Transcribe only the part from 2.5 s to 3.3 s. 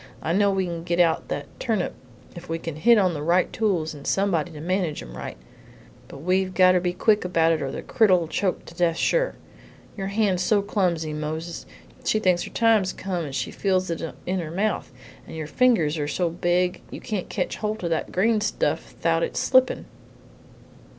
can hit on the